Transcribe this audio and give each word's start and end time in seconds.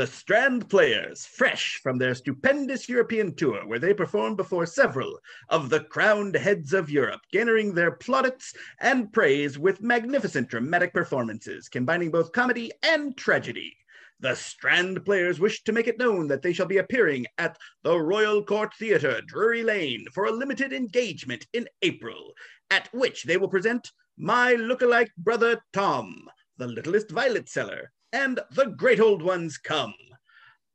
The 0.00 0.06
Strand 0.06 0.70
Players, 0.70 1.26
fresh 1.26 1.78
from 1.82 1.98
their 1.98 2.14
stupendous 2.14 2.88
European 2.88 3.34
tour, 3.34 3.66
where 3.66 3.78
they 3.78 3.92
performed 3.92 4.38
before 4.38 4.64
several 4.64 5.20
of 5.50 5.68
the 5.68 5.80
crowned 5.80 6.34
heads 6.36 6.72
of 6.72 6.88
Europe, 6.88 7.20
garnering 7.34 7.74
their 7.74 7.90
plaudits 7.90 8.54
and 8.80 9.12
praise 9.12 9.58
with 9.58 9.82
magnificent 9.82 10.48
dramatic 10.48 10.94
performances, 10.94 11.68
combining 11.68 12.10
both 12.10 12.32
comedy 12.32 12.72
and 12.82 13.14
tragedy. 13.14 13.76
The 14.20 14.36
Strand 14.36 15.04
Players 15.04 15.38
wish 15.38 15.64
to 15.64 15.72
make 15.72 15.86
it 15.86 15.98
known 15.98 16.28
that 16.28 16.40
they 16.40 16.54
shall 16.54 16.64
be 16.64 16.78
appearing 16.78 17.26
at 17.36 17.58
the 17.82 18.00
Royal 18.00 18.42
Court 18.42 18.72
Theatre, 18.78 19.20
Drury 19.26 19.62
Lane, 19.62 20.06
for 20.14 20.24
a 20.24 20.32
limited 20.32 20.72
engagement 20.72 21.46
in 21.52 21.68
April, 21.82 22.32
at 22.70 22.88
which 22.94 23.24
they 23.24 23.36
will 23.36 23.48
present 23.48 23.92
My 24.16 24.54
Lookalike 24.54 25.12
Brother 25.18 25.60
Tom, 25.74 26.26
the 26.56 26.68
littlest 26.68 27.10
violet 27.10 27.50
seller, 27.50 27.92
and 28.12 28.40
the 28.52 28.66
great 28.66 29.00
old 29.00 29.22
ones 29.22 29.58
come. 29.58 29.94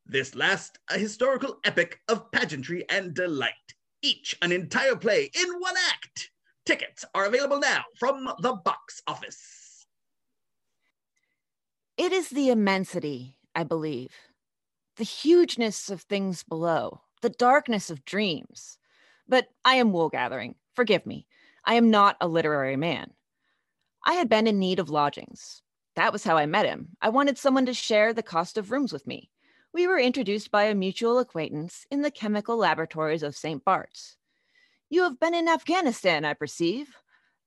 This 0.05 0.35
last, 0.35 0.77
a 0.89 0.97
historical 0.97 1.57
epic 1.63 1.99
of 2.07 2.31
pageantry 2.31 2.85
and 2.89 3.13
delight, 3.13 3.53
each 4.01 4.35
an 4.41 4.51
entire 4.51 4.95
play 4.95 5.29
in 5.33 5.59
one 5.59 5.75
act. 5.89 6.31
Tickets 6.65 7.05
are 7.13 7.25
available 7.25 7.59
now 7.59 7.83
from 7.99 8.29
the 8.39 8.53
box 8.53 9.01
office. 9.07 9.87
It 11.97 12.11
is 12.11 12.29
the 12.29 12.49
immensity, 12.49 13.37
I 13.55 13.63
believe, 13.63 14.11
the 14.97 15.03
hugeness 15.03 15.89
of 15.89 16.01
things 16.01 16.43
below, 16.43 17.01
the 17.21 17.29
darkness 17.29 17.89
of 17.89 18.05
dreams. 18.05 18.77
But 19.27 19.47
I 19.63 19.75
am 19.75 19.91
wool 19.91 20.09
gathering. 20.09 20.55
Forgive 20.73 21.05
me. 21.05 21.25
I 21.63 21.75
am 21.75 21.89
not 21.89 22.17
a 22.21 22.27
literary 22.27 22.75
man. 22.75 23.11
I 24.05 24.13
had 24.13 24.29
been 24.29 24.45
in 24.45 24.59
need 24.59 24.79
of 24.79 24.89
lodgings. 24.89 25.63
That 25.95 26.11
was 26.11 26.23
how 26.23 26.35
I 26.35 26.45
met 26.45 26.65
him. 26.65 26.89
I 27.01 27.09
wanted 27.09 27.37
someone 27.37 27.65
to 27.67 27.73
share 27.73 28.13
the 28.13 28.21
cost 28.21 28.57
of 28.57 28.69
rooms 28.69 28.91
with 28.91 29.07
me. 29.07 29.29
We 29.73 29.87
were 29.87 29.99
introduced 29.99 30.51
by 30.51 30.63
a 30.63 30.75
mutual 30.75 31.19
acquaintance 31.19 31.85
in 31.89 32.01
the 32.01 32.11
chemical 32.11 32.57
laboratories 32.57 33.23
of 33.23 33.35
St. 33.35 33.63
Bart's. 33.63 34.17
You 34.89 35.03
have 35.03 35.19
been 35.19 35.33
in 35.33 35.47
Afghanistan, 35.47 36.25
I 36.25 36.33
perceive. 36.33 36.95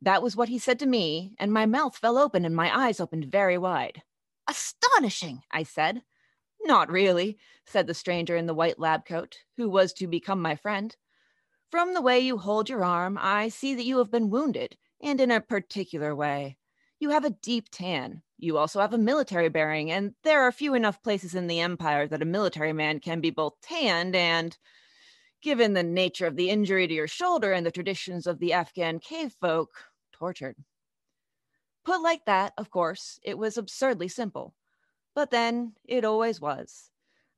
That 0.01 0.23
was 0.23 0.35
what 0.35 0.49
he 0.49 0.59
said 0.59 0.79
to 0.79 0.87
me, 0.87 1.35
and 1.39 1.53
my 1.53 1.67
mouth 1.67 1.97
fell 1.97 2.17
open 2.17 2.45
and 2.45 2.57
my 2.57 2.87
eyes 2.87 3.01
opened 3.01 3.27
very 3.27 3.59
wide. 3.59 4.03
Astonishing, 4.49 5.43
I 5.51 5.63
said. 5.63 6.03
Not 6.63 6.91
really, 6.91 7.39
said 7.67 7.87
the 7.87 7.95
stranger 7.95 8.37
in 8.37 8.47
the 8.47 8.55
white 8.55 8.79
lab 8.79 9.05
coat, 9.05 9.37
who 9.57 9.69
was 9.69 9.93
to 9.95 10.07
become 10.07 10.41
my 10.41 10.57
friend. 10.57 10.97
From 11.71 11.93
the 11.93 12.03
way 12.03 12.21
you 12.21 12.39
hold 12.39 12.71
your 12.71 12.85
arm, 12.85 13.19
I 13.21 13.51
see 13.51 13.75
that 13.75 13.85
you 13.85 13.99
have 13.99 14.11
been 14.11 14.31
wounded, 14.31 14.77
and 15.03 15.21
in 15.21 15.31
a 15.31 15.41
particular 15.41 16.17
way. 16.17 16.57
You 16.99 17.11
have 17.11 17.25
a 17.25 17.31
deep 17.31 17.69
tan, 17.71 18.23
you 18.39 18.57
also 18.57 18.81
have 18.81 18.95
a 18.95 18.99
military 18.99 19.49
bearing, 19.49 19.91
and 19.91 20.15
there 20.23 20.43
are 20.43 20.53
few 20.53 20.75
enough 20.75 21.03
places 21.03 21.35
in 21.35 21.49
the 21.49 21.61
empire 21.61 22.07
that 22.07 22.23
a 22.23 22.27
military 22.27 22.73
man 22.73 23.01
can 23.01 23.21
be 23.21 23.31
both 23.31 23.61
tanned 23.61 24.15
and, 24.15 24.57
given 25.43 25.75
the 25.75 25.83
nature 25.83 26.27
of 26.27 26.37
the 26.37 26.49
injury 26.49 26.87
to 26.87 26.95
your 26.95 27.09
shoulder 27.09 27.53
and 27.53 27.67
the 27.67 27.71
traditions 27.71 28.27
of 28.27 28.39
the 28.39 28.53
Afghan 28.53 29.01
cave 29.01 29.35
folk, 29.41 29.71
tortured. 30.13 30.57
Put 31.85 32.01
like 32.03 32.25
that, 32.27 32.53
of 32.57 32.71
course, 32.71 33.19
it 33.23 33.39
was 33.39 33.57
absurdly 33.57 34.09
simple. 34.09 34.55
But 35.15 35.31
then 35.31 35.73
it 35.85 36.05
always 36.05 36.41
was. 36.41 36.91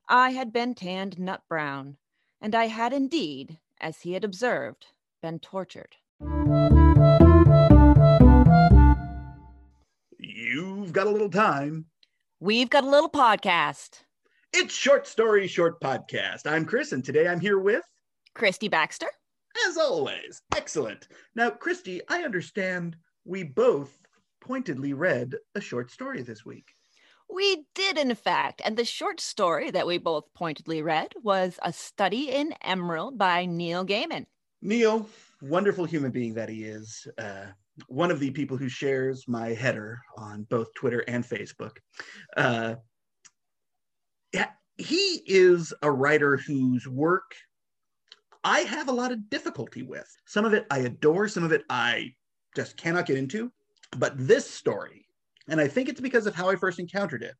I 0.07 0.31
had 0.31 0.53
been 0.53 0.75
tanned 0.75 1.17
nut 1.17 1.41
brown, 1.47 1.97
and 2.39 2.53
I 2.53 2.67
had 2.67 2.93
indeed, 2.93 3.59
as 3.79 4.01
he 4.01 4.13
had 4.13 4.23
observed, 4.23 4.87
been 5.21 5.39
tortured. 5.39 5.95
You've 10.91 11.05
got 11.05 11.07
a 11.07 11.09
little 11.09 11.29
time. 11.29 11.85
We've 12.41 12.69
got 12.69 12.83
a 12.83 12.89
little 12.89 13.09
podcast. 13.09 14.01
It's 14.51 14.73
Short 14.73 15.07
Story 15.07 15.47
Short 15.47 15.79
Podcast. 15.79 16.41
I'm 16.45 16.65
Chris, 16.65 16.91
and 16.91 17.01
today 17.01 17.29
I'm 17.29 17.39
here 17.39 17.59
with, 17.59 17.85
Christy 18.35 18.67
Baxter. 18.67 19.07
as 19.69 19.77
always, 19.77 20.41
excellent. 20.53 21.07
Now, 21.33 21.49
Christy, 21.49 22.01
I 22.09 22.23
understand 22.23 22.97
we 23.23 23.43
both 23.43 24.01
pointedly 24.41 24.91
read 24.91 25.37
a 25.55 25.61
short 25.61 25.91
story 25.91 26.23
this 26.23 26.45
week. 26.45 26.73
We 27.33 27.67
did, 27.73 27.97
in 27.97 28.13
fact. 28.13 28.61
And 28.65 28.75
the 28.75 28.83
short 28.83 29.21
story 29.21 29.71
that 29.71 29.87
we 29.87 29.97
both 29.97 30.25
pointedly 30.33 30.81
read 30.81 31.13
was 31.23 31.57
A 31.63 31.71
Study 31.71 32.31
in 32.31 32.53
Emerald 32.61 33.17
by 33.17 33.45
Neil 33.45 33.85
Gaiman. 33.85 34.25
Neil, 34.61 35.07
wonderful 35.41 35.85
human 35.85 36.11
being 36.11 36.33
that 36.33 36.49
he 36.49 36.65
is, 36.65 37.07
uh, 37.17 37.45
one 37.87 38.11
of 38.11 38.19
the 38.19 38.31
people 38.31 38.57
who 38.57 38.69
shares 38.69 39.27
my 39.27 39.49
header 39.49 39.99
on 40.17 40.43
both 40.43 40.73
Twitter 40.73 41.03
and 41.07 41.23
Facebook. 41.23 41.77
Uh, 42.35 42.75
he 44.81 45.21
is 45.25 45.73
a 45.81 45.91
writer 45.91 46.37
whose 46.37 46.87
work 46.87 47.35
I 48.43 48.61
have 48.61 48.87
a 48.87 48.93
lot 48.93 49.11
of 49.11 49.29
difficulty 49.29 49.83
with. 49.83 50.07
Some 50.25 50.45
of 50.45 50.53
it 50.53 50.65
I 50.71 50.79
adore, 50.79 51.27
some 51.27 51.43
of 51.43 51.51
it 51.51 51.63
I 51.69 52.13
just 52.55 52.75
cannot 52.77 53.05
get 53.05 53.17
into. 53.17 53.51
But 53.97 54.13
this 54.17 54.49
story, 54.49 55.05
and 55.47 55.61
I 55.61 55.67
think 55.67 55.89
it's 55.89 56.01
because 56.01 56.25
of 56.25 56.35
how 56.35 56.49
I 56.49 56.55
first 56.55 56.79
encountered 56.79 57.23
it, 57.23 57.35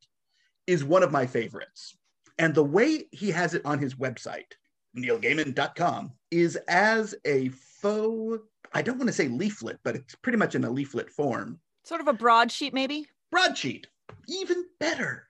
is 0.67 0.83
one 0.83 1.01
of 1.01 1.11
my 1.11 1.25
favorites. 1.25 1.95
And 2.37 2.53
the 2.53 2.63
way 2.63 3.05
he 3.11 3.31
has 3.31 3.53
it 3.53 3.65
on 3.65 3.79
his 3.79 3.95
website, 3.95 4.51
neilgaiman.com, 4.95 6.11
is 6.29 6.55
as 6.67 7.15
a 7.25 7.49
faux 7.49 8.43
I 8.73 8.81
don't 8.81 8.97
want 8.97 9.07
to 9.07 9.13
say 9.13 9.27
leaflet, 9.27 9.79
but 9.83 9.95
it's 9.95 10.15
pretty 10.15 10.37
much 10.37 10.55
in 10.55 10.63
a 10.63 10.69
leaflet 10.69 11.09
form. 11.09 11.59
Sort 11.83 12.01
of 12.01 12.07
a 12.07 12.13
broadsheet, 12.13 12.73
maybe? 12.73 13.07
Broadsheet, 13.31 13.87
even 14.27 14.65
better, 14.79 15.27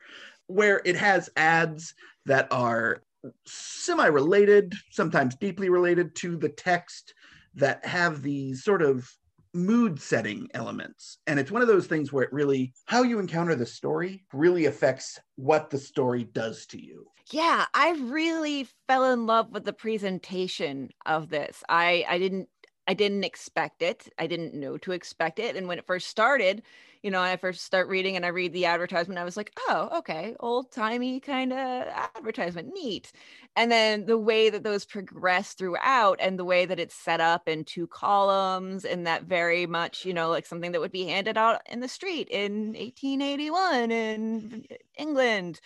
where 0.47 0.81
it 0.85 0.95
has 0.95 1.29
ads 1.35 1.93
that 2.25 2.47
are 2.51 3.03
semi 3.45 4.05
related, 4.05 4.73
sometimes 4.91 5.35
deeply 5.35 5.69
related 5.69 6.15
to 6.17 6.37
the 6.37 6.49
text, 6.49 7.13
that 7.55 7.85
have 7.85 8.21
these 8.21 8.63
sort 8.63 8.81
of 8.81 9.11
mood 9.53 9.99
setting 9.99 10.47
elements. 10.53 11.17
And 11.27 11.39
it's 11.39 11.51
one 11.51 11.61
of 11.61 11.67
those 11.67 11.87
things 11.87 12.13
where 12.13 12.23
it 12.23 12.31
really, 12.31 12.73
how 12.85 13.03
you 13.03 13.19
encounter 13.19 13.55
the 13.55 13.65
story 13.65 14.23
really 14.33 14.65
affects 14.65 15.19
what 15.35 15.69
the 15.69 15.77
story 15.77 16.23
does 16.23 16.65
to 16.67 16.81
you. 16.81 17.05
Yeah, 17.31 17.65
I 17.73 17.91
really 17.91 18.67
fell 18.87 19.11
in 19.11 19.25
love 19.25 19.51
with 19.51 19.65
the 19.65 19.73
presentation 19.73 20.89
of 21.05 21.29
this. 21.29 21.63
I 21.69 22.05
I 22.07 22.17
didn't 22.17 22.49
I 22.87 22.93
didn't 22.93 23.23
expect 23.23 23.81
it. 23.81 24.07
I 24.17 24.27
didn't 24.27 24.53
know 24.53 24.77
to 24.79 24.91
expect 24.91 25.39
it. 25.39 25.55
And 25.55 25.67
when 25.67 25.77
it 25.77 25.85
first 25.85 26.07
started, 26.07 26.63
you 27.03 27.09
know, 27.09 27.21
I 27.21 27.35
first 27.37 27.63
start 27.63 27.87
reading 27.87 28.15
and 28.15 28.25
I 28.25 28.29
read 28.29 28.53
the 28.53 28.65
advertisement, 28.65 29.19
I 29.19 29.23
was 29.23 29.37
like, 29.37 29.51
oh, 29.67 29.89
okay, 29.99 30.35
old 30.39 30.71
timey 30.71 31.19
kind 31.19 31.51
of 31.51 31.87
advertisement, 32.15 32.69
neat. 32.73 33.11
And 33.55 33.71
then 33.71 34.05
the 34.05 34.17
way 34.17 34.49
that 34.49 34.63
those 34.63 34.85
progress 34.85 35.53
throughout 35.53 36.19
and 36.21 36.37
the 36.37 36.45
way 36.45 36.65
that 36.65 36.79
it's 36.79 36.95
set 36.95 37.19
up 37.19 37.47
in 37.47 37.65
two 37.65 37.87
columns 37.87 38.85
and 38.85 39.07
that 39.07 39.23
very 39.23 39.65
much, 39.65 40.05
you 40.05 40.13
know, 40.13 40.29
like 40.29 40.45
something 40.45 40.71
that 40.71 40.81
would 40.81 40.91
be 40.91 41.05
handed 41.07 41.37
out 41.37 41.61
in 41.69 41.79
the 41.79 41.87
street 41.87 42.27
in 42.29 42.73
1881 42.73 43.91
in 43.91 44.65
England 44.97 45.59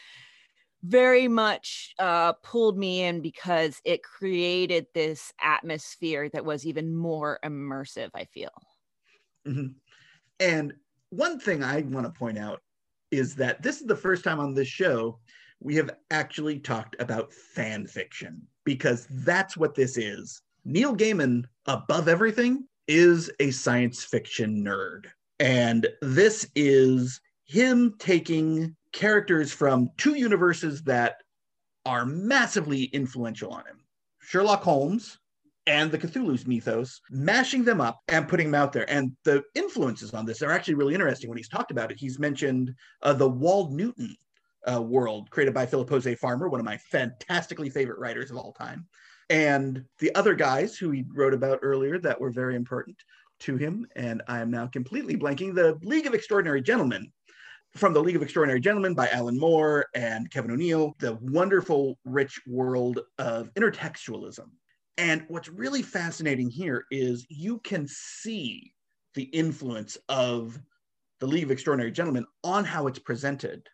very 0.88 1.28
much 1.28 1.94
uh, 2.00 2.34
pulled 2.34 2.78
me 2.78 3.04
in 3.04 3.22
because 3.22 3.82
it 3.86 4.04
created 4.04 4.86
this 4.94 5.32
atmosphere 5.42 6.30
that 6.30 6.46
was 6.46 6.66
even 6.66 6.96
more 6.96 7.40
immersive, 7.44 8.10
I 8.14 8.26
feel. 8.26 8.52
Mm-hmm. 9.48 9.68
And 10.40 10.74
one 11.10 11.40
thing 11.40 11.64
I 11.64 11.82
want 11.82 12.06
to 12.06 12.18
point 12.18 12.38
out 12.38 12.62
is 13.12 13.36
that 13.36 13.62
this 13.62 13.82
is 13.82 13.88
the 13.88 13.96
first 13.96 14.24
time 14.24 14.40
on 14.40 14.54
this 14.54 14.68
show 14.68 15.20
we 15.60 15.76
have 15.76 15.90
actually 16.12 16.60
talked 16.60 16.96
about 17.00 17.34
fan 17.34 17.88
fiction 17.88 18.42
because 18.66 19.08
that's 19.10 19.56
what 19.56 19.74
this 19.74 19.98
is. 19.98 20.42
Neil 20.66 20.96
Gaiman, 20.96 21.46
above 21.68 22.08
everything, 22.08 22.68
is 22.88 23.32
a 23.40 23.52
science 23.52 24.04
fiction 24.04 24.64
nerd. 24.64 25.06
And 25.40 25.88
this 26.02 26.48
is 26.56 27.20
him 27.46 27.96
taking 28.00 28.76
characters 28.96 29.52
from 29.52 29.90
two 29.98 30.16
universes 30.16 30.82
that 30.84 31.18
are 31.86 32.06
massively 32.06 32.86
influential 32.86 33.52
on 33.52 33.66
him 33.68 33.82
Sherlock 34.22 34.64
Holmes 34.64 35.20
and 35.68 35.92
the 35.92 35.98
Cthulhu's 35.98 36.48
mythos, 36.48 37.02
mashing 37.10 37.64
them 37.64 37.82
up 37.82 38.00
and 38.08 38.28
putting 38.28 38.48
them 38.52 38.62
out 38.62 38.72
there. 38.72 38.90
And 38.90 39.12
the 39.24 39.44
influences 39.56 40.14
on 40.14 40.26
this 40.26 40.42
are 40.42 40.52
actually 40.52 40.76
really 40.76 40.94
interesting. 40.94 41.30
When 41.30 41.38
he's 41.38 41.50
talked 41.50 41.72
about 41.72 41.92
it, 41.92 42.00
he's 42.00 42.20
mentioned 42.20 42.74
uh, 43.02 43.14
the 43.14 43.30
Wold 43.30 43.74
Newton 43.74 44.16
uh, 44.72 44.82
world 44.82 45.30
created 45.32 45.54
by 45.54 45.66
Philip 45.66 45.90
Jose 45.90 46.16
Farmer, 46.16 46.50
one 46.50 46.60
of 46.60 46.66
my 46.66 46.78
fantastically 46.78 47.70
favorite 47.70 48.00
writers 48.00 48.30
of 48.30 48.38
all 48.38 48.54
time. 48.54 48.86
And 49.30 49.84
the 50.00 50.14
other 50.14 50.36
guys 50.36 50.78
who 50.78 50.92
he 50.92 51.04
wrote 51.14 51.34
about 51.34 51.60
earlier 51.64 51.98
that 52.00 52.20
were 52.22 52.32
very 52.32 52.56
important 52.56 52.98
to 53.40 53.58
him. 53.58 53.88
And 53.96 54.22
I 54.28 54.40
am 54.40 54.52
now 54.52 54.68
completely 54.68 55.18
blanking 55.18 55.56
the 55.56 55.80
League 55.82 56.06
of 56.06 56.14
Extraordinary 56.14 56.62
Gentlemen, 56.62 57.12
from 57.76 57.94
the 57.94 58.02
League 58.02 58.16
of 58.16 58.22
Extraordinary 58.22 58.62
Gentlemen 58.62 58.94
by 58.94 59.10
Alan 59.10 59.38
Moore 59.38 59.88
and 59.96 60.32
Kevin 60.32 60.52
O'Neill, 60.52 60.96
the 61.00 61.16
wonderful, 61.22 62.00
rich 62.06 62.40
world 62.48 63.02
of 63.18 63.54
intertextualism. 63.56 64.48
And 64.98 65.26
what's 65.28 65.50
really 65.50 65.82
fascinating 65.82 66.50
here 66.50 66.86
is 66.90 67.26
you 67.30 67.60
can 67.60 67.86
see 67.90 68.72
the 69.14 69.24
influence 69.24 69.98
of 70.08 70.58
the 71.20 71.28
League 71.28 71.44
of 71.44 71.52
Extraordinary 71.52 71.92
Gentlemen 71.92 72.26
on 72.46 72.64
how 72.64 72.88
it's 72.88 73.00
presented. 73.00 73.68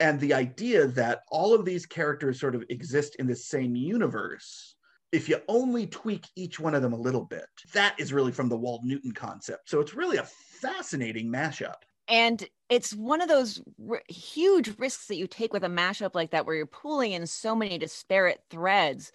And 0.00 0.18
the 0.18 0.32
idea 0.32 0.86
that 0.86 1.20
all 1.30 1.54
of 1.54 1.66
these 1.66 1.84
characters 1.84 2.40
sort 2.40 2.54
of 2.54 2.64
exist 2.70 3.16
in 3.16 3.26
the 3.26 3.36
same 3.36 3.76
universe, 3.76 4.76
if 5.12 5.28
you 5.28 5.40
only 5.48 5.86
tweak 5.86 6.26
each 6.34 6.58
one 6.58 6.74
of 6.74 6.80
them 6.80 6.94
a 6.94 7.00
little 7.00 7.24
bit, 7.24 7.46
that 7.74 7.94
is 7.98 8.12
really 8.14 8.32
from 8.32 8.48
the 8.48 8.56
Wold 8.56 8.84
Newton 8.84 9.12
concept. 9.12 9.68
So 9.68 9.80
it's 9.80 9.94
really 9.94 10.16
a 10.16 10.24
fascinating 10.24 11.30
mashup. 11.30 11.74
And 12.08 12.46
it's 12.68 12.94
one 12.94 13.20
of 13.20 13.28
those 13.28 13.62
r- 13.90 14.02
huge 14.08 14.78
risks 14.78 15.06
that 15.06 15.16
you 15.16 15.26
take 15.26 15.52
with 15.52 15.64
a 15.64 15.68
mashup 15.68 16.14
like 16.14 16.30
that, 16.30 16.46
where 16.46 16.54
you're 16.54 16.66
pulling 16.66 17.12
in 17.12 17.26
so 17.26 17.54
many 17.54 17.78
disparate 17.78 18.40
threads, 18.50 19.12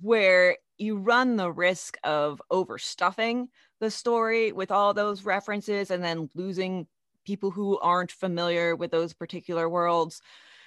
where 0.00 0.56
you 0.78 0.96
run 0.96 1.36
the 1.36 1.50
risk 1.52 1.98
of 2.04 2.40
overstuffing 2.50 3.48
the 3.80 3.90
story 3.90 4.52
with 4.52 4.70
all 4.70 4.94
those 4.94 5.24
references 5.24 5.90
and 5.90 6.02
then 6.02 6.30
losing 6.34 6.86
people 7.26 7.50
who 7.50 7.78
aren't 7.80 8.12
familiar 8.12 8.74
with 8.74 8.90
those 8.90 9.12
particular 9.12 9.68
worlds. 9.68 10.22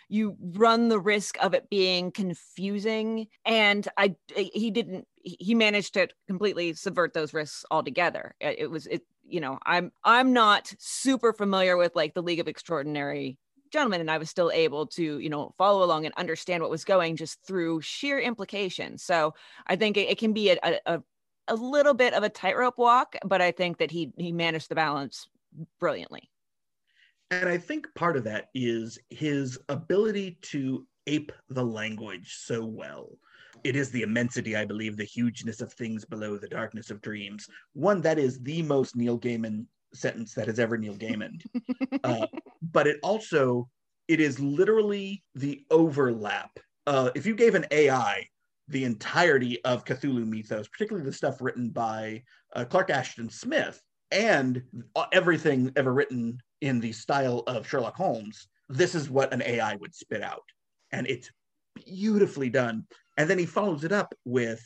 You 0.09 0.37
run 0.39 0.89
the 0.89 0.99
risk 0.99 1.37
of 1.43 1.53
it 1.53 1.69
being 1.69 2.11
confusing 2.11 3.27
and 3.45 3.87
i 3.97 4.15
he 4.35 4.69
didn't 4.71 5.07
he 5.15 5.55
managed 5.55 5.93
to 5.95 6.09
completely 6.27 6.73
subvert 6.73 7.13
those 7.13 7.33
risks 7.33 7.65
altogether. 7.71 8.35
It 8.39 8.69
was 8.69 8.87
it 8.87 9.03
you 9.33 9.41
know 9.41 9.57
i'm 9.65 9.91
i'm 10.03 10.31
not 10.31 10.71
super 10.77 11.33
familiar 11.33 11.75
with 11.75 11.95
like 11.95 12.13
the 12.13 12.21
league 12.21 12.39
of 12.39 12.47
extraordinary 12.47 13.35
gentlemen 13.71 13.99
and 13.99 14.11
i 14.11 14.17
was 14.19 14.29
still 14.29 14.51
able 14.51 14.85
to 14.85 15.17
you 15.17 15.29
know 15.29 15.53
follow 15.57 15.83
along 15.83 16.05
and 16.05 16.13
understand 16.15 16.61
what 16.61 16.69
was 16.69 16.85
going 16.85 17.15
just 17.15 17.43
through 17.45 17.81
sheer 17.81 18.19
implication 18.19 18.97
so 18.97 19.33
i 19.65 19.75
think 19.75 19.97
it, 19.97 20.07
it 20.07 20.19
can 20.19 20.33
be 20.33 20.51
a, 20.51 20.57
a, 20.85 21.01
a 21.47 21.55
little 21.55 21.95
bit 21.95 22.13
of 22.13 22.21
a 22.21 22.29
tightrope 22.29 22.77
walk 22.77 23.15
but 23.25 23.41
i 23.41 23.51
think 23.51 23.79
that 23.79 23.89
he 23.89 24.13
he 24.17 24.31
managed 24.31 24.69
the 24.69 24.75
balance 24.75 25.27
brilliantly 25.79 26.29
and 27.31 27.49
I 27.49 27.57
think 27.57 27.87
part 27.95 28.15
of 28.15 28.23
that 28.25 28.49
is 28.53 28.99
his 29.09 29.57
ability 29.67 30.37
to 30.43 30.85
ape 31.07 31.31
the 31.49 31.65
language 31.65 32.35
so 32.37 32.63
well. 32.63 33.17
It 33.63 33.75
is 33.75 33.91
the 33.91 34.01
immensity, 34.01 34.55
I 34.55 34.65
believe, 34.65 34.97
the 34.97 35.03
hugeness 35.03 35.61
of 35.61 35.71
things 35.73 36.05
below 36.05 36.37
the 36.37 36.47
darkness 36.47 36.91
of 36.91 37.01
dreams. 37.01 37.47
One 37.73 38.01
that 38.01 38.19
is 38.19 38.39
the 38.41 38.61
most 38.61 38.95
Neil 38.95 39.19
Gaiman 39.19 39.65
sentence 39.93 40.33
that 40.33 40.47
has 40.47 40.59
ever 40.59 40.77
Neil 40.77 40.95
Gaiman. 40.95 41.41
uh, 42.03 42.27
but 42.61 42.87
it 42.87 42.97
also, 43.03 43.69
it 44.07 44.19
is 44.19 44.39
literally 44.39 45.23
the 45.35 45.63
overlap. 45.71 46.59
Uh, 46.85 47.11
if 47.15 47.25
you 47.25 47.35
gave 47.35 47.55
an 47.55 47.65
AI 47.71 48.27
the 48.67 48.83
entirety 48.83 49.63
of 49.65 49.85
Cthulhu 49.85 50.25
mythos, 50.25 50.67
particularly 50.67 51.05
the 51.05 51.13
stuff 51.13 51.41
written 51.41 51.69
by 51.69 52.23
uh, 52.55 52.65
Clark 52.65 52.89
Ashton 52.89 53.29
Smith, 53.29 53.81
and 54.11 54.61
everything 55.11 55.71
ever 55.75 55.93
written 55.93 56.39
in 56.61 56.79
the 56.79 56.91
style 56.91 57.43
of 57.47 57.67
Sherlock 57.67 57.95
Holmes, 57.95 58.47
this 58.69 58.95
is 58.95 59.09
what 59.09 59.33
an 59.33 59.41
AI 59.41 59.75
would 59.75 59.95
spit 59.95 60.21
out. 60.21 60.43
And 60.91 61.07
it's 61.07 61.31
beautifully 61.75 62.49
done. 62.49 62.85
And 63.17 63.29
then 63.29 63.37
he 63.37 63.45
follows 63.45 63.83
it 63.83 63.91
up 63.91 64.15
with, 64.25 64.65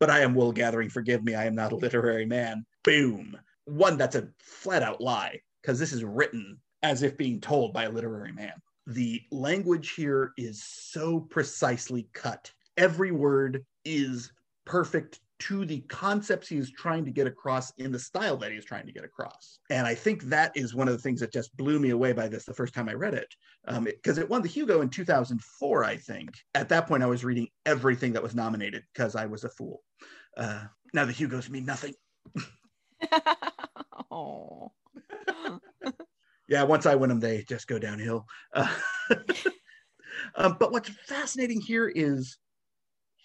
but 0.00 0.10
I 0.10 0.20
am 0.20 0.34
wool 0.34 0.52
gathering, 0.52 0.88
forgive 0.88 1.24
me, 1.24 1.34
I 1.34 1.46
am 1.46 1.54
not 1.54 1.72
a 1.72 1.76
literary 1.76 2.26
man. 2.26 2.64
Boom. 2.84 3.36
One 3.64 3.98
that's 3.98 4.16
a 4.16 4.28
flat 4.40 4.82
out 4.82 5.00
lie, 5.00 5.40
because 5.62 5.78
this 5.78 5.92
is 5.92 6.04
written 6.04 6.58
as 6.82 7.02
if 7.02 7.16
being 7.16 7.40
told 7.40 7.72
by 7.72 7.84
a 7.84 7.90
literary 7.90 8.32
man. 8.32 8.52
The 8.86 9.20
language 9.30 9.94
here 9.94 10.32
is 10.36 10.64
so 10.64 11.20
precisely 11.20 12.08
cut. 12.14 12.50
Every 12.76 13.10
word 13.10 13.64
is 13.84 14.32
perfect 14.64 15.20
to 15.40 15.64
the 15.64 15.80
concepts 15.82 16.48
he 16.48 16.56
is 16.56 16.70
trying 16.70 17.04
to 17.04 17.10
get 17.10 17.26
across 17.26 17.72
in 17.78 17.92
the 17.92 17.98
style 17.98 18.36
that 18.38 18.52
he's 18.52 18.64
trying 18.64 18.86
to 18.86 18.92
get 18.92 19.04
across. 19.04 19.60
And 19.70 19.86
I 19.86 19.94
think 19.94 20.24
that 20.24 20.52
is 20.56 20.74
one 20.74 20.88
of 20.88 20.94
the 20.94 21.00
things 21.00 21.20
that 21.20 21.32
just 21.32 21.56
blew 21.56 21.78
me 21.78 21.90
away 21.90 22.12
by 22.12 22.28
this 22.28 22.44
the 22.44 22.54
first 22.54 22.74
time 22.74 22.88
I 22.88 22.94
read 22.94 23.14
it. 23.14 23.32
Because 23.64 23.78
um, 23.78 23.86
it, 23.86 24.18
it, 24.18 24.28
won 24.28 24.42
the 24.42 24.48
Hugo 24.48 24.80
in 24.80 24.88
2004, 24.88 25.84
I 25.84 25.96
think. 25.96 26.30
At 26.54 26.68
that 26.70 26.86
point, 26.86 27.02
I 27.02 27.06
was 27.06 27.24
reading 27.24 27.48
everything 27.66 28.12
that 28.14 28.22
was 28.22 28.34
nominated 28.34 28.82
because 28.92 29.14
I 29.14 29.26
was 29.26 29.44
a 29.44 29.50
fool. 29.50 29.82
Uh, 30.36 30.64
now 30.92 31.04
the 31.04 31.12
Hugos 31.12 31.50
mean 31.50 31.64
nothing. 31.64 31.94
oh. 34.10 34.72
yeah, 36.48 36.62
once 36.62 36.86
I 36.86 36.94
win 36.94 37.08
them, 37.08 37.20
they 37.20 37.44
just 37.48 37.66
go 37.66 37.78
downhill. 37.78 38.26
Uh, 38.52 38.74
um, 40.34 40.56
but 40.58 40.72
what's 40.72 40.88
fascinating 41.06 41.60
here 41.60 41.88
is 41.88 42.38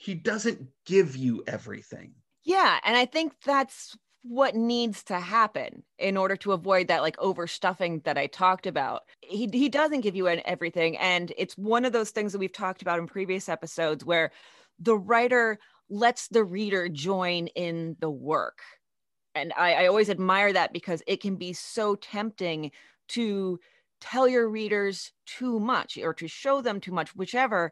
he 0.04 0.16
doesn't 0.16 0.68
give 0.86 1.16
you 1.16 1.44
everything. 1.48 2.14
Yeah, 2.44 2.80
and 2.84 2.98
I 2.98 3.06
think 3.06 3.34
that's 3.46 3.98
what 4.22 4.54
needs 4.54 5.04
to 5.04 5.20
happen 5.20 5.84
in 5.98 6.18
order 6.18 6.36
to 6.38 6.52
avoid 6.52 6.90
that 6.90 7.02
like 7.02 7.16
overstuffing 7.18 8.04
that 8.04 8.18
I 8.18 8.28
talked 8.28 8.68
about. 8.68 9.04
He 9.22 9.50
he 9.52 9.70
doesn't 9.70 10.02
give 10.02 10.16
you 10.16 10.28
everything 10.28 10.98
and 10.98 11.34
it's 11.38 11.58
one 11.58 11.84
of 11.86 11.92
those 11.94 12.12
things 12.12 12.32
that 12.32 12.40
we've 12.40 12.52
talked 12.52 12.82
about 12.82 13.00
in 13.00 13.08
previous 13.08 13.48
episodes 13.50 14.06
where 14.06 14.32
the 14.80 14.98
writer 14.98 15.60
lets 15.90 16.28
the 16.30 16.44
reader 16.44 16.90
join 16.90 17.48
in 17.48 17.96
the 18.00 18.10
work. 18.10 18.60
And 19.36 19.54
I, 19.58 19.74
I 19.74 19.88
always 19.88 20.10
admire 20.10 20.54
that 20.54 20.74
because 20.74 21.02
it 21.08 21.22
can 21.22 21.36
be 21.36 21.54
so 21.54 21.96
tempting 21.96 22.72
to 23.10 23.60
tell 24.00 24.28
your 24.28 24.50
readers 24.50 25.12
too 25.26 25.60
much 25.60 25.98
or 25.98 26.14
to 26.14 26.28
show 26.28 26.62
them 26.62 26.80
too 26.82 26.92
much, 26.92 27.16
whichever. 27.16 27.72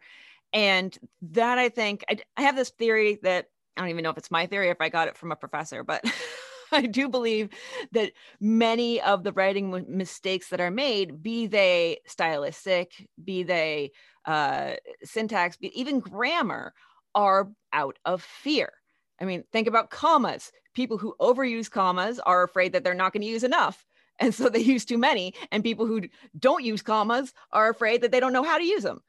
And 0.53 0.97
that 1.21 1.57
I 1.57 1.69
think, 1.69 2.03
I, 2.09 2.17
I 2.37 2.43
have 2.43 2.55
this 2.55 2.69
theory 2.69 3.19
that 3.23 3.47
I 3.75 3.81
don't 3.81 3.89
even 3.89 4.03
know 4.03 4.09
if 4.09 4.17
it's 4.17 4.31
my 4.31 4.47
theory, 4.47 4.69
if 4.69 4.81
I 4.81 4.89
got 4.89 5.07
it 5.07 5.17
from 5.17 5.31
a 5.31 5.35
professor, 5.35 5.83
but 5.83 6.03
I 6.71 6.85
do 6.85 7.09
believe 7.09 7.49
that 7.91 8.13
many 8.39 9.01
of 9.01 9.23
the 9.23 9.33
writing 9.33 9.85
mistakes 9.89 10.49
that 10.49 10.61
are 10.61 10.71
made, 10.71 11.21
be 11.21 11.47
they 11.47 11.99
stylistic, 12.05 13.07
be 13.23 13.43
they 13.43 13.91
uh, 14.25 14.73
syntax, 15.03 15.57
be, 15.57 15.77
even 15.79 15.99
grammar, 15.99 16.73
are 17.13 17.49
out 17.73 17.97
of 18.05 18.21
fear. 18.21 18.71
I 19.19 19.25
mean, 19.25 19.43
think 19.51 19.67
about 19.67 19.89
commas. 19.89 20.51
People 20.73 20.97
who 20.97 21.15
overuse 21.19 21.69
commas 21.69 22.19
are 22.19 22.43
afraid 22.43 22.73
that 22.73 22.83
they're 22.83 22.93
not 22.93 23.13
going 23.13 23.21
to 23.21 23.27
use 23.27 23.43
enough. 23.43 23.85
And 24.19 24.33
so 24.33 24.49
they 24.49 24.59
use 24.61 24.85
too 24.85 24.97
many. 24.97 25.33
And 25.51 25.63
people 25.63 25.85
who 25.85 26.03
don't 26.37 26.63
use 26.63 26.81
commas 26.81 27.33
are 27.51 27.69
afraid 27.69 28.01
that 28.01 28.11
they 28.11 28.19
don't 28.19 28.33
know 28.33 28.43
how 28.43 28.57
to 28.57 28.63
use 28.63 28.83
them. 28.83 29.01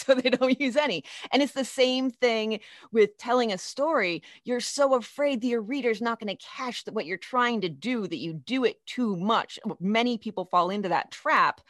so 0.06 0.14
they 0.14 0.30
don't 0.30 0.60
use 0.60 0.76
any. 0.76 1.04
And 1.32 1.42
it's 1.42 1.52
the 1.52 1.64
same 1.64 2.10
thing 2.10 2.60
with 2.92 3.16
telling 3.18 3.52
a 3.52 3.58
story. 3.58 4.22
You're 4.44 4.60
so 4.60 4.94
afraid 4.94 5.40
that 5.40 5.48
your 5.48 5.62
reader's 5.62 6.00
not 6.00 6.20
going 6.20 6.34
to 6.34 6.44
catch 6.44 6.84
what 6.90 7.06
you're 7.06 7.16
trying 7.16 7.60
to 7.62 7.68
do 7.68 8.06
that 8.06 8.18
you 8.18 8.34
do 8.34 8.64
it 8.64 8.84
too 8.86 9.16
much. 9.16 9.58
Many 9.80 10.18
people 10.18 10.46
fall 10.46 10.70
into 10.70 10.88
that 10.88 11.10
trap. 11.10 11.60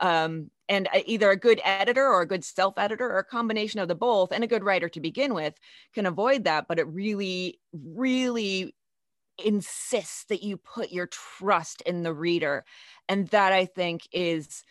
Um, 0.00 0.50
and 0.68 0.88
either 1.06 1.30
a 1.30 1.36
good 1.36 1.60
editor 1.64 2.06
or 2.06 2.20
a 2.20 2.26
good 2.26 2.44
self 2.44 2.78
editor 2.78 3.10
or 3.10 3.18
a 3.18 3.24
combination 3.24 3.80
of 3.80 3.88
the 3.88 3.94
both 3.94 4.30
and 4.32 4.44
a 4.44 4.46
good 4.46 4.62
writer 4.62 4.88
to 4.90 5.00
begin 5.00 5.34
with 5.34 5.58
can 5.92 6.06
avoid 6.06 6.44
that. 6.44 6.68
But 6.68 6.78
it 6.78 6.86
really, 6.86 7.58
really 7.72 8.74
insists 9.44 10.24
that 10.24 10.42
you 10.42 10.56
put 10.56 10.92
your 10.92 11.06
trust 11.06 11.80
in 11.82 12.02
the 12.02 12.12
reader. 12.12 12.64
And 13.08 13.28
that 13.28 13.52
I 13.52 13.64
think 13.64 14.02
is 14.12 14.62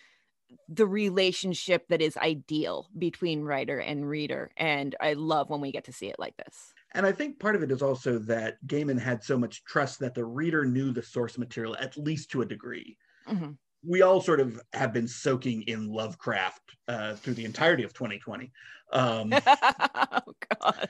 the 0.69 0.85
relationship 0.85 1.87
that 1.89 2.01
is 2.01 2.17
ideal 2.17 2.89
between 2.97 3.43
writer 3.43 3.79
and 3.79 4.07
reader. 4.07 4.51
And 4.57 4.95
I 4.99 5.13
love 5.13 5.49
when 5.49 5.61
we 5.61 5.71
get 5.71 5.85
to 5.85 5.93
see 5.93 6.07
it 6.07 6.17
like 6.19 6.35
this. 6.37 6.73
And 6.93 7.05
I 7.05 7.11
think 7.11 7.39
part 7.39 7.55
of 7.55 7.63
it 7.63 7.71
is 7.71 7.81
also 7.81 8.17
that 8.19 8.57
Gaiman 8.65 8.99
had 8.99 9.23
so 9.23 9.37
much 9.37 9.63
trust 9.65 9.99
that 9.99 10.15
the 10.15 10.25
reader 10.25 10.65
knew 10.65 10.91
the 10.91 11.03
source 11.03 11.37
material, 11.37 11.75
at 11.77 11.97
least 11.97 12.31
to 12.31 12.41
a 12.41 12.45
degree. 12.45 12.97
Mm-hmm. 13.27 13.51
We 13.85 14.01
all 14.01 14.21
sort 14.21 14.39
of 14.39 14.59
have 14.73 14.93
been 14.93 15.07
soaking 15.07 15.63
in 15.63 15.89
Lovecraft 15.89 16.75
uh, 16.87 17.15
through 17.15 17.35
the 17.35 17.45
entirety 17.45 17.83
of 17.83 17.93
2020. 17.93 18.51
Um, 18.91 19.33
oh, 19.47 20.21
God. 20.61 20.89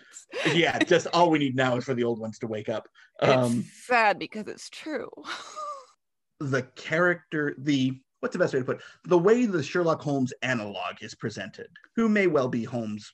Yeah, 0.54 0.80
just 0.80 1.08
all 1.08 1.30
we 1.30 1.40
need 1.40 1.56
now 1.56 1.78
is 1.78 1.84
for 1.84 1.94
the 1.94 2.04
old 2.04 2.20
ones 2.20 2.40
to 2.40 2.48
wake 2.48 2.70
up. 2.70 2.88
Um, 3.20 3.66
it's 3.68 3.88
sad 3.88 4.20
because 4.20 4.48
it's 4.48 4.70
true. 4.70 5.10
the 6.40 6.64
character, 6.76 7.56
the 7.58 8.00
what's 8.27 8.36
the 8.36 8.39
best 8.39 8.53
way 8.53 8.60
to 8.60 8.65
put 8.65 8.75
it? 8.77 8.84
The 9.05 9.17
way 9.17 9.46
the 9.46 9.63
Sherlock 9.63 10.01
Holmes 10.01 10.34
analog 10.41 10.96
is 11.00 11.15
presented, 11.15 11.69
who 11.96 12.10
may 12.10 12.27
well 12.27 12.50
be 12.50 12.65
Holmes 12.65 13.13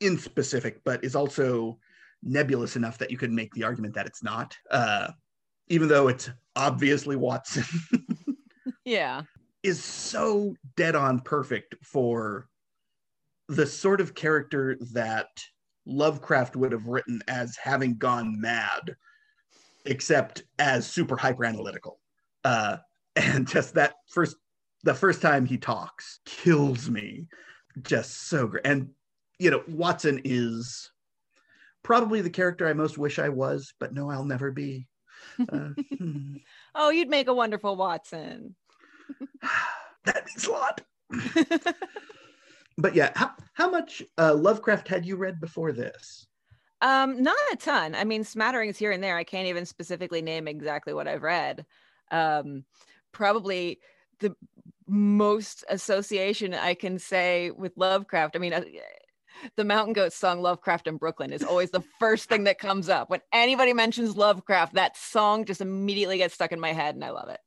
in 0.00 0.16
specific, 0.16 0.80
but 0.82 1.04
is 1.04 1.14
also 1.14 1.78
nebulous 2.22 2.74
enough 2.74 2.96
that 2.98 3.10
you 3.10 3.18
could 3.18 3.30
make 3.30 3.52
the 3.52 3.64
argument 3.64 3.94
that 3.94 4.06
it's 4.06 4.22
not, 4.22 4.56
uh, 4.70 5.08
even 5.68 5.88
though 5.88 6.08
it's 6.08 6.30
obviously 6.56 7.16
Watson. 7.16 7.64
yeah. 8.86 9.24
Is 9.62 9.84
so 9.84 10.54
dead 10.74 10.96
on 10.96 11.20
perfect 11.20 11.74
for 11.82 12.48
the 13.48 13.66
sort 13.66 14.00
of 14.00 14.14
character 14.14 14.78
that 14.94 15.28
Lovecraft 15.84 16.56
would 16.56 16.72
have 16.72 16.86
written 16.86 17.20
as 17.28 17.56
having 17.56 17.98
gone 17.98 18.40
mad, 18.40 18.96
except 19.84 20.44
as 20.58 20.86
super 20.86 21.16
hyper 21.16 21.44
analytical. 21.44 22.00
Uh, 22.42 22.78
and 23.16 23.48
just 23.48 23.74
that 23.74 23.94
first 24.10 24.36
the 24.86 24.94
first 24.94 25.20
time 25.20 25.44
he 25.44 25.58
talks 25.58 26.20
kills 26.24 26.88
me 26.88 27.26
just 27.82 28.28
so 28.28 28.46
great 28.46 28.64
and 28.64 28.88
you 29.38 29.50
know 29.50 29.62
watson 29.68 30.20
is 30.24 30.90
probably 31.82 32.22
the 32.22 32.30
character 32.30 32.66
i 32.66 32.72
most 32.72 32.96
wish 32.96 33.18
i 33.18 33.28
was 33.28 33.74
but 33.78 33.92
no 33.92 34.10
i'll 34.10 34.24
never 34.24 34.50
be 34.50 34.86
uh, 35.52 35.68
hmm. 35.98 36.36
oh 36.74 36.88
you'd 36.88 37.10
make 37.10 37.28
a 37.28 37.34
wonderful 37.34 37.76
watson 37.76 38.54
that 40.04 40.24
means 40.24 40.46
a 40.46 40.50
lot 40.50 40.80
but 42.78 42.94
yeah, 42.94 43.12
how, 43.14 43.32
how 43.54 43.70
much 43.70 44.02
uh, 44.18 44.34
Lovecraft 44.34 44.88
had 44.88 45.06
you 45.06 45.16
read 45.16 45.40
before 45.40 45.72
this? 45.72 46.26
Um, 46.82 47.22
not 47.22 47.36
a 47.52 47.56
ton. 47.56 47.94
I 47.94 48.04
mean, 48.04 48.22
smatterings 48.22 48.76
here 48.76 48.92
and 48.92 49.02
there. 49.02 49.16
I 49.16 49.24
can't 49.24 49.48
even 49.48 49.64
specifically 49.64 50.20
name 50.20 50.46
exactly 50.46 50.92
what 50.92 51.08
I've 51.08 51.22
read. 51.22 51.64
Um, 52.10 52.64
probably 53.12 53.80
the 54.20 54.36
most 54.88 55.64
association 55.68 56.54
I 56.54 56.74
can 56.74 56.98
say 56.98 57.50
with 57.50 57.72
Lovecraft. 57.76 58.36
I 58.36 58.38
mean, 58.38 58.52
uh, 58.52 58.62
the 59.56 59.64
Mountain 59.64 59.94
Goats 59.94 60.16
song 60.16 60.40
Lovecraft 60.40 60.86
in 60.86 60.96
Brooklyn 60.96 61.32
is 61.32 61.42
always 61.42 61.70
the 61.70 61.82
first 61.98 62.28
thing 62.28 62.44
that 62.44 62.58
comes 62.58 62.88
up. 62.88 63.10
When 63.10 63.20
anybody 63.32 63.72
mentions 63.72 64.16
Lovecraft, 64.16 64.74
that 64.74 64.96
song 64.96 65.44
just 65.44 65.60
immediately 65.60 66.18
gets 66.18 66.34
stuck 66.34 66.52
in 66.52 66.60
my 66.60 66.72
head 66.72 66.94
and 66.94 67.04
I 67.04 67.10
love 67.10 67.28
it. 67.28 67.40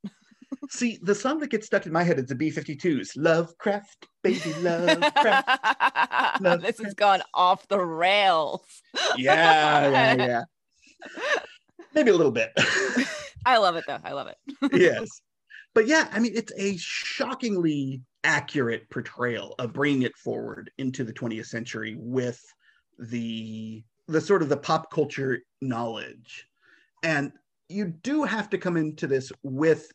See, 0.70 1.00
the 1.02 1.16
song 1.16 1.40
that 1.40 1.50
gets 1.50 1.66
stuck 1.66 1.86
in 1.86 1.92
my 1.92 2.04
head 2.04 2.20
is 2.20 2.28
the 2.28 2.36
B 2.36 2.52
52s 2.52 3.12
Lovecraft, 3.16 4.08
baby, 4.24 4.54
Lovecraft. 4.60 5.48
Lovecraft. 6.42 6.62
this 6.62 6.80
has 6.80 6.94
gone 6.94 7.22
off 7.34 7.68
the 7.68 7.80
rails. 7.80 8.62
yeah, 9.18 9.90
yeah, 9.90 10.14
yeah. 10.14 10.44
Maybe 11.96 12.12
a 12.12 12.16
little 12.16 12.32
bit. 12.32 12.52
I 13.46 13.58
love 13.58 13.76
it 13.78 13.86
though. 13.88 14.00
I 14.04 14.12
love 14.12 14.28
it. 14.28 14.38
yes. 14.74 15.22
But 15.80 15.88
yeah, 15.88 16.10
I 16.12 16.20
mean, 16.20 16.34
it's 16.36 16.52
a 16.58 16.76
shockingly 16.76 18.02
accurate 18.26 18.90
portrayal 18.90 19.56
of 19.60 19.72
bringing 19.72 20.02
it 20.02 20.18
forward 20.18 20.70
into 20.78 21.06
the 21.06 21.14
20th 21.14 21.46
century 21.46 21.96
with 21.98 22.44
the 22.98 23.82
the 24.10 24.20
sort 24.20 24.42
of 24.42 24.50
the 24.50 24.58
pop 24.58 24.92
culture 24.92 25.40
knowledge. 25.62 26.50
And 27.02 27.32
you 27.70 27.86
do 27.86 28.26
have 28.26 28.50
to 28.50 28.58
come 28.58 28.76
into 28.76 29.08
this 29.08 29.32
with 29.42 29.90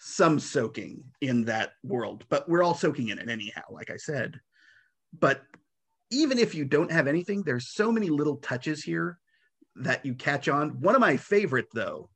some 0.00 0.40
soaking 0.40 1.04
in 1.20 1.44
that 1.44 1.74
world 1.84 2.24
but 2.28 2.48
we're 2.48 2.64
all 2.64 2.74
soaking 2.74 3.10
in 3.10 3.20
it 3.20 3.30
anyhow 3.30 3.62
like 3.70 3.92
i 3.92 3.96
said. 3.96 4.40
But 5.16 5.42
even 6.10 6.36
if 6.36 6.52
you 6.52 6.64
don't 6.64 6.90
have 6.90 7.06
anything 7.06 7.44
there's 7.44 7.72
so 7.72 7.92
many 7.92 8.10
little 8.10 8.38
touches 8.38 8.82
here 8.82 9.20
that 9.76 10.04
you 10.04 10.14
catch 10.14 10.48
on. 10.48 10.80
One 10.80 10.96
of 10.96 11.00
my 11.00 11.16
favorite 11.16 11.68
though 11.72 12.10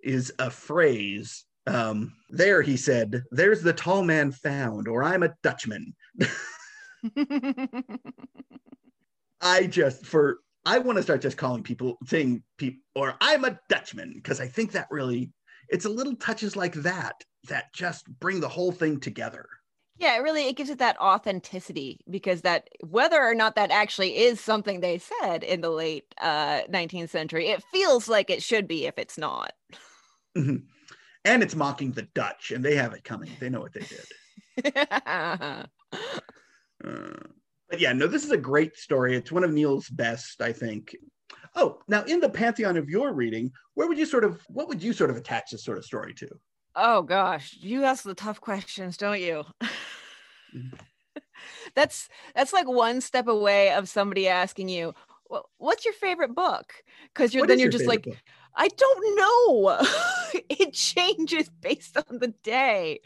is 0.00 0.32
a 0.38 0.48
phrase 0.48 1.44
um, 1.66 2.12
there 2.30 2.62
he 2.62 2.76
said, 2.76 3.22
There's 3.30 3.62
the 3.62 3.72
tall 3.72 4.02
man 4.02 4.32
found, 4.32 4.88
or 4.88 5.02
I'm 5.02 5.22
a 5.22 5.34
Dutchman. 5.42 5.94
I 9.40 9.66
just, 9.66 10.04
for, 10.06 10.38
I 10.64 10.78
want 10.78 10.96
to 10.96 11.02
start 11.02 11.20
just 11.22 11.36
calling 11.36 11.62
people, 11.62 11.98
saying 12.06 12.42
people, 12.58 12.80
or 12.94 13.14
I'm 13.20 13.44
a 13.44 13.58
Dutchman, 13.68 14.12
because 14.14 14.40
I 14.40 14.48
think 14.48 14.72
that 14.72 14.88
really, 14.90 15.30
it's 15.68 15.84
a 15.84 15.90
little 15.90 16.16
touches 16.16 16.56
like 16.56 16.74
that 16.74 17.14
that 17.48 17.72
just 17.74 18.06
bring 18.20 18.40
the 18.40 18.48
whole 18.48 18.72
thing 18.72 19.00
together. 19.00 19.46
Yeah, 19.96 20.16
it 20.16 20.22
really 20.22 20.48
it 20.48 20.56
gives 20.56 20.70
it 20.70 20.78
that 20.78 20.98
authenticity 21.00 22.00
because 22.10 22.40
that 22.40 22.68
whether 22.80 23.22
or 23.22 23.34
not 23.34 23.54
that 23.54 23.70
actually 23.70 24.16
is 24.16 24.40
something 24.40 24.80
they 24.80 24.98
said 24.98 25.44
in 25.44 25.60
the 25.60 25.70
late 25.70 26.12
uh, 26.20 26.62
19th 26.68 27.10
century, 27.10 27.48
it 27.48 27.62
feels 27.70 28.08
like 28.08 28.28
it 28.28 28.42
should 28.42 28.66
be 28.66 28.86
if 28.86 28.98
it's 28.98 29.16
not. 29.16 29.52
Mm-hmm 30.36 30.66
and 31.24 31.42
it's 31.42 31.54
mocking 31.54 31.92
the 31.92 32.08
Dutch, 32.14 32.50
and 32.50 32.64
they 32.64 32.76
have 32.76 32.92
it 32.92 33.04
coming. 33.04 33.30
They 33.40 33.48
know 33.48 33.60
what 33.60 33.72
they 33.72 33.80
did. 33.80 34.76
uh, 34.76 35.64
but 36.82 37.80
yeah, 37.80 37.92
no, 37.92 38.06
this 38.06 38.24
is 38.24 38.30
a 38.30 38.36
great 38.36 38.76
story. 38.76 39.16
It's 39.16 39.32
one 39.32 39.44
of 39.44 39.52
Neil's 39.52 39.88
best, 39.88 40.40
I 40.40 40.52
think. 40.52 40.94
Oh, 41.56 41.78
now 41.88 42.04
in 42.04 42.20
the 42.20 42.28
pantheon 42.28 42.76
of 42.76 42.88
your 42.88 43.12
reading, 43.12 43.52
where 43.74 43.88
would 43.88 43.98
you 43.98 44.06
sort 44.06 44.24
of, 44.24 44.42
what 44.48 44.68
would 44.68 44.82
you 44.82 44.92
sort 44.92 45.10
of 45.10 45.16
attach 45.16 45.50
this 45.50 45.64
sort 45.64 45.78
of 45.78 45.84
story 45.84 46.14
to? 46.14 46.28
Oh 46.76 47.02
gosh, 47.02 47.56
you 47.60 47.84
ask 47.84 48.02
the 48.02 48.14
tough 48.14 48.40
questions, 48.40 48.96
don't 48.96 49.20
you? 49.20 49.44
That's 51.74 52.08
that's 52.34 52.52
like 52.52 52.68
one 52.68 53.00
step 53.00 53.26
away 53.26 53.72
of 53.72 53.88
somebody 53.88 54.28
asking 54.28 54.68
you, 54.68 54.94
"What's 55.58 55.84
your 55.84 55.94
favorite 55.94 56.34
book?" 56.34 56.72
Because 57.12 57.34
you're 57.34 57.46
then 57.46 57.58
you're 57.58 57.68
just 57.68 57.86
like. 57.86 58.04
Book? 58.04 58.16
I 58.56 58.68
don't 58.68 59.16
know. 59.16 59.86
it 60.48 60.72
changes 60.72 61.50
based 61.60 61.96
on 61.96 62.18
the 62.18 62.34
day 62.42 63.00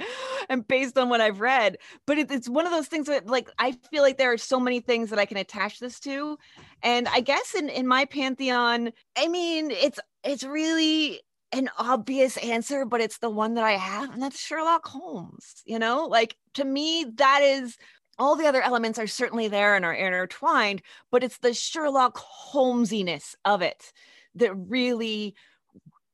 and 0.48 0.66
based 0.66 0.98
on 0.98 1.08
what 1.08 1.20
I've 1.20 1.40
read. 1.40 1.78
But 2.06 2.18
it, 2.18 2.30
it's 2.30 2.48
one 2.48 2.66
of 2.66 2.72
those 2.72 2.88
things 2.88 3.06
that, 3.06 3.26
like, 3.26 3.50
I 3.58 3.72
feel 3.90 4.02
like 4.02 4.18
there 4.18 4.32
are 4.32 4.38
so 4.38 4.60
many 4.60 4.80
things 4.80 5.10
that 5.10 5.18
I 5.18 5.26
can 5.26 5.36
attach 5.36 5.78
this 5.78 6.00
to. 6.00 6.38
And 6.82 7.08
I 7.08 7.20
guess 7.20 7.54
in 7.54 7.68
in 7.68 7.86
my 7.86 8.04
pantheon, 8.04 8.92
I 9.16 9.28
mean, 9.28 9.70
it's 9.70 9.98
it's 10.24 10.44
really 10.44 11.20
an 11.52 11.70
obvious 11.78 12.36
answer, 12.38 12.84
but 12.84 13.00
it's 13.00 13.18
the 13.18 13.30
one 13.30 13.54
that 13.54 13.64
I 13.64 13.72
have, 13.72 14.12
and 14.12 14.22
that's 14.22 14.38
Sherlock 14.38 14.86
Holmes. 14.86 15.62
You 15.64 15.78
know, 15.78 16.06
like 16.06 16.36
to 16.54 16.64
me, 16.64 17.06
that 17.16 17.40
is 17.42 17.76
all 18.18 18.36
the 18.36 18.46
other 18.46 18.62
elements 18.62 18.98
are 18.98 19.06
certainly 19.06 19.48
there 19.48 19.76
and 19.76 19.84
are 19.84 19.94
intertwined, 19.94 20.82
but 21.10 21.22
it's 21.22 21.38
the 21.38 21.54
Sherlock 21.54 22.18
Holmesiness 22.18 23.36
of 23.44 23.62
it 23.62 23.92
that 24.38 24.54
really 24.54 25.34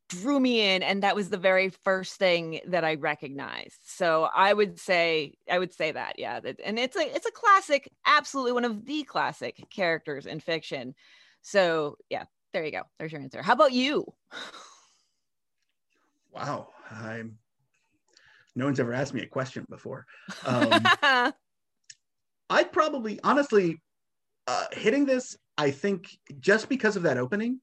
drew 0.09 0.39
me 0.39 0.75
in 0.75 0.83
and 0.83 1.03
that 1.03 1.17
was 1.17 1.31
the 1.31 1.39
very 1.39 1.71
first 1.71 2.15
thing 2.17 2.61
that 2.67 2.85
i 2.85 2.95
recognized. 2.95 3.79
So 3.85 4.29
i 4.35 4.53
would 4.53 4.79
say 4.79 5.35
i 5.51 5.59
would 5.59 5.73
say 5.73 5.93
that 5.93 6.19
yeah 6.19 6.41
and 6.65 6.79
it's 6.79 6.97
a 6.97 7.15
it's 7.15 7.27
a 7.27 7.33
classic 7.33 7.91
absolutely 8.07 8.53
one 8.53 8.65
of 8.65 8.85
the 8.85 9.03
classic 9.05 9.63
characters 9.71 10.27
in 10.27 10.41
fiction. 10.41 10.95
So 11.43 11.97
yeah 12.11 12.25
there 12.53 12.65
you 12.65 12.71
go. 12.71 12.83
There's 12.99 13.11
your 13.11 13.21
answer. 13.21 13.43
How 13.43 13.55
about 13.55 13.73
you? 13.73 14.07
Wow 16.33 16.69
i'm 16.91 17.39
no 18.57 18.67
one's 18.67 18.79
ever 18.79 18.93
asked 18.93 19.15
me 19.15 19.23
a 19.23 19.27
question 19.27 19.67
before. 19.69 20.07
Um, 20.47 21.33
i'd 22.51 22.73
probably 22.73 23.19
honestly 23.25 23.81
uh, 24.47 24.67
hitting 24.73 25.07
this 25.07 25.37
i 25.57 25.71
think 25.71 26.19
just 26.41 26.69
because 26.69 26.97
of 26.97 27.03
that 27.05 27.17
opening 27.17 27.61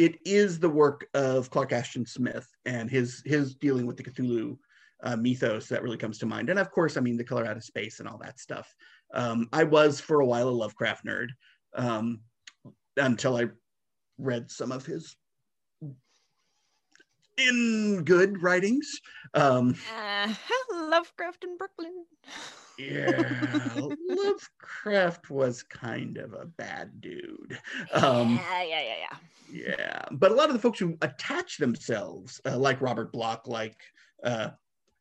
it 0.00 0.18
is 0.24 0.58
the 0.58 0.68
work 0.68 1.06
of 1.12 1.50
Clark 1.50 1.72
Ashton 1.72 2.06
Smith 2.06 2.48
and 2.64 2.90
his 2.90 3.22
his 3.26 3.54
dealing 3.54 3.86
with 3.86 3.98
the 3.98 4.02
Cthulhu 4.02 4.56
uh, 5.02 5.14
mythos 5.14 5.68
that 5.68 5.82
really 5.82 5.98
comes 5.98 6.16
to 6.18 6.26
mind. 6.26 6.48
And 6.48 6.58
of 6.58 6.70
course, 6.70 6.96
I 6.96 7.00
mean 7.00 7.18
the 7.18 7.24
color 7.24 7.44
out 7.44 7.58
of 7.58 7.64
space 7.64 8.00
and 8.00 8.08
all 8.08 8.16
that 8.22 8.40
stuff. 8.40 8.74
Um, 9.12 9.46
I 9.52 9.64
was 9.64 10.00
for 10.00 10.20
a 10.20 10.26
while 10.26 10.48
a 10.48 10.50
Lovecraft 10.50 11.04
nerd 11.04 11.28
um, 11.74 12.20
until 12.96 13.36
I 13.36 13.48
read 14.16 14.50
some 14.50 14.72
of 14.72 14.86
his 14.86 15.16
in 17.36 18.02
good 18.04 18.42
writings. 18.42 19.00
Um, 19.34 19.76
uh, 19.96 20.32
Lovecraft 20.72 21.44
in 21.44 21.56
Brooklyn. 21.56 22.04
yeah, 22.78 23.22
Lovecraft 24.08 25.30
was 25.30 25.62
kind 25.62 26.18
of 26.18 26.32
a 26.34 26.46
bad 26.46 27.00
dude. 27.00 27.58
Um, 27.92 28.36
yeah, 28.36 28.62
yeah, 28.62 28.82
yeah, 28.82 28.94
yeah. 29.10 29.16
Yeah, 29.52 30.04
but 30.12 30.30
a 30.30 30.34
lot 30.34 30.48
of 30.48 30.52
the 30.54 30.60
folks 30.60 30.78
who 30.78 30.96
attach 31.02 31.58
themselves, 31.58 32.40
uh, 32.46 32.56
like 32.56 32.80
Robert 32.80 33.12
Bloch, 33.12 33.48
like 33.48 33.76
uh, 34.22 34.50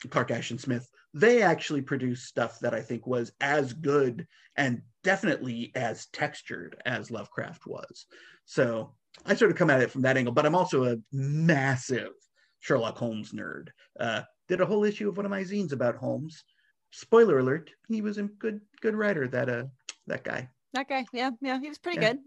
Clark 0.10 0.32
Ashton 0.32 0.58
Smith, 0.58 0.90
they 1.14 1.42
actually 1.42 1.82
produce 1.82 2.24
stuff 2.24 2.60
that 2.60 2.74
I 2.74 2.82
think 2.82 3.06
was 3.06 3.32
as 3.42 3.74
good 3.74 4.28
and 4.56 4.82
definitely 5.04 5.72
as 5.76 6.08
textured 6.08 6.82
as 6.86 7.12
Lovecraft 7.12 7.66
was. 7.66 8.06
So 8.46 8.94
I 9.25 9.36
sort 9.36 9.51
of 9.51 9.58
come 9.58 9.70
at 9.70 9.82
it 9.82 9.92
from 9.92 10.01
that 10.04 10.18
angle, 10.18 10.34
but 10.34 10.46
I'm 10.46 10.56
also 10.56 10.86
a 10.86 10.98
massive 11.12 12.12
Sherlock 12.60 12.98
Holmes 12.98 13.32
nerd. 13.32 13.70
Uh, 14.00 14.22
did 14.48 14.62
a 14.62 14.66
whole 14.66 14.84
issue 14.84 15.10
of 15.10 15.18
one 15.18 15.25
of 15.25 15.30
my 15.30 15.44
zines 15.44 15.74
about 15.74 15.96
Holmes. 15.96 16.44
Spoiler 16.92 17.39
alert: 17.39 17.70
he 17.88 18.01
was 18.01 18.18
a 18.18 18.24
good 18.24 18.62
good 18.82 18.96
writer. 18.96 19.28
That 19.28 19.50
uh 19.50 19.63
that 20.08 20.24
guy. 20.24 20.50
That 20.74 20.89
guy, 20.89 21.06
yeah, 21.13 21.32
yeah, 21.42 21.60
he 21.60 21.70
was 21.70 21.78
pretty 21.78 22.01
yeah. 22.01 22.13
good. 22.13 22.20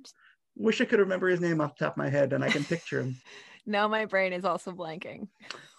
Wish 0.56 0.80
I 0.80 0.84
could 0.84 1.00
remember 1.00 1.28
his 1.28 1.40
name 1.40 1.60
off 1.60 1.76
the 1.76 1.84
top 1.84 1.94
of 1.94 1.98
my 1.98 2.08
head 2.08 2.32
and 2.32 2.44
I 2.44 2.50
can 2.50 2.64
picture 2.64 3.00
him. 3.00 3.16
now 3.66 3.88
my 3.88 4.04
brain 4.04 4.32
is 4.32 4.44
also 4.44 4.72
blanking. 4.72 5.28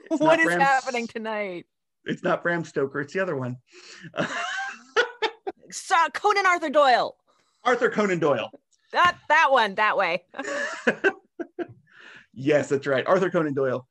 It's 0.10 0.22
what 0.22 0.39
is 0.39 0.45
Bram, 0.45 0.62
happening 0.62 1.07
tonight? 1.07 1.65
It's 2.05 2.24
not 2.24 2.41
Bram 2.41 2.63
Stoker, 2.63 3.01
it's 3.01 3.13
the 3.13 3.19
other 3.19 3.36
one. 3.36 3.57
Conan 6.13 6.45
Arthur 6.45 6.69
Doyle. 6.69 7.15
Arthur 7.63 7.89
Conan 7.89 8.19
Doyle. 8.19 8.51
That 8.93 9.17
that 9.27 9.51
one, 9.51 9.75
that 9.75 9.97
way. 9.97 10.23
yes, 12.33 12.69
that's 12.69 12.88
right. 12.88 13.05
Arthur 13.05 13.29
Conan 13.29 13.53
Doyle. 13.53 13.88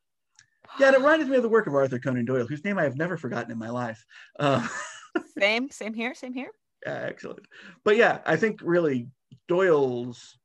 Yeah, 0.79 0.91
it 0.91 0.97
reminds 0.97 1.29
me 1.29 1.35
of 1.35 1.43
the 1.43 1.49
work 1.49 1.67
of 1.67 1.75
Arthur 1.75 1.99
Conan 1.99 2.25
Doyle, 2.25 2.47
whose 2.47 2.65
name 2.65 2.79
I 2.79 2.83
have 2.83 2.97
never 2.97 3.17
forgotten 3.17 3.51
in 3.51 3.59
my 3.59 3.69
life. 3.69 4.03
Uh, 4.39 4.67
same, 5.37 5.69
same 5.69 5.93
here, 5.93 6.15
same 6.15 6.33
here. 6.33 6.49
Yeah, 6.83 7.05
excellent. 7.07 7.45
But 7.83 7.97
yeah, 7.97 8.19
I 8.25 8.35
think 8.35 8.61
really 8.63 9.09
Doyle's 9.47 10.39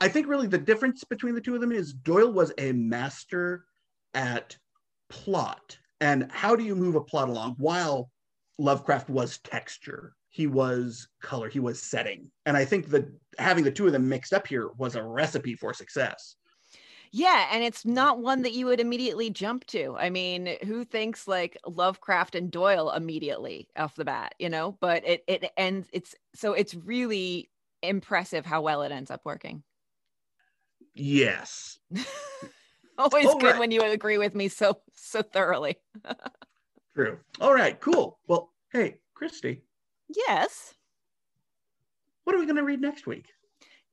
I 0.00 0.08
think 0.08 0.26
really 0.26 0.46
the 0.46 0.58
difference 0.58 1.04
between 1.04 1.34
the 1.34 1.40
two 1.40 1.54
of 1.54 1.60
them 1.60 1.72
is 1.72 1.92
Doyle 1.92 2.32
was 2.32 2.52
a 2.58 2.72
master 2.72 3.64
at 4.14 4.56
plot 5.08 5.78
and 6.00 6.30
how 6.30 6.54
do 6.54 6.64
you 6.64 6.74
move 6.74 6.96
a 6.96 7.00
plot 7.00 7.28
along 7.28 7.54
while 7.58 8.10
Lovecraft 8.58 9.08
was 9.08 9.38
texture. 9.38 10.14
He 10.36 10.46
was 10.46 11.08
color, 11.22 11.48
he 11.48 11.60
was 11.60 11.82
setting. 11.82 12.30
And 12.44 12.58
I 12.58 12.66
think 12.66 12.88
that 12.90 13.08
having 13.38 13.64
the 13.64 13.70
two 13.70 13.86
of 13.86 13.92
them 13.92 14.06
mixed 14.06 14.34
up 14.34 14.46
here 14.46 14.68
was 14.76 14.94
a 14.94 15.02
recipe 15.02 15.54
for 15.54 15.72
success. 15.72 16.36
Yeah, 17.10 17.48
and 17.50 17.64
it's 17.64 17.86
not 17.86 18.18
one 18.18 18.42
that 18.42 18.52
you 18.52 18.66
would 18.66 18.78
immediately 18.78 19.30
jump 19.30 19.64
to. 19.68 19.96
I 19.98 20.10
mean, 20.10 20.58
who 20.66 20.84
thinks 20.84 21.26
like 21.26 21.56
Lovecraft 21.66 22.34
and 22.34 22.50
Doyle 22.50 22.90
immediately 22.90 23.66
off 23.78 23.94
the 23.94 24.04
bat, 24.04 24.34
you 24.38 24.50
know? 24.50 24.76
But 24.78 25.08
it 25.08 25.24
it 25.26 25.50
ends 25.56 25.88
it's 25.90 26.14
so 26.34 26.52
it's 26.52 26.74
really 26.74 27.48
impressive 27.82 28.44
how 28.44 28.60
well 28.60 28.82
it 28.82 28.92
ends 28.92 29.10
up 29.10 29.22
working. 29.24 29.62
Yes. 30.94 31.78
Always 32.98 33.26
All 33.26 33.38
good 33.38 33.52
right. 33.52 33.58
when 33.58 33.70
you 33.70 33.80
agree 33.80 34.18
with 34.18 34.34
me 34.34 34.48
so 34.48 34.82
so 34.92 35.22
thoroughly. 35.22 35.78
True. 36.94 37.20
All 37.40 37.54
right, 37.54 37.80
cool. 37.80 38.18
Well, 38.28 38.52
hey, 38.70 38.98
Christy. 39.14 39.62
Yes. 40.08 40.74
What 42.24 42.34
are 42.34 42.38
we 42.38 42.46
going 42.46 42.56
to 42.56 42.64
read 42.64 42.80
next 42.80 43.06
week? 43.06 43.26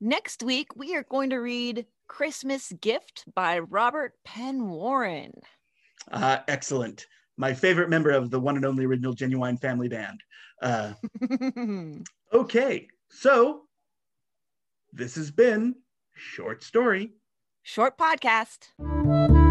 Next 0.00 0.42
week, 0.42 0.74
we 0.76 0.94
are 0.96 1.04
going 1.04 1.30
to 1.30 1.38
read 1.38 1.86
Christmas 2.08 2.72
Gift 2.80 3.24
by 3.34 3.60
Robert 3.60 4.14
Penn 4.24 4.68
Warren. 4.68 5.32
Uh, 6.10 6.38
excellent. 6.48 7.06
My 7.36 7.54
favorite 7.54 7.88
member 7.88 8.10
of 8.10 8.30
the 8.30 8.40
one 8.40 8.56
and 8.56 8.64
only 8.64 8.84
original 8.84 9.12
Genuine 9.12 9.56
Family 9.56 9.88
Band. 9.88 10.20
Uh, 10.62 10.92
okay, 12.32 12.88
so 13.10 13.62
this 14.92 15.14
has 15.16 15.30
been 15.30 15.74
Short 16.14 16.62
Story. 16.62 17.14
Short 17.62 17.98
podcast. 17.98 19.43